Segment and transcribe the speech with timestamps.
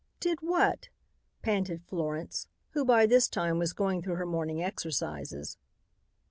[0.19, 0.89] "Did what?"
[1.43, 5.57] panted Florence, who by this time was going through her morning exercises.